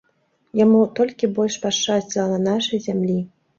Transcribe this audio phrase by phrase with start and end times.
[0.59, 3.19] Яму толькі больш пашчасціла на нашай зямлі.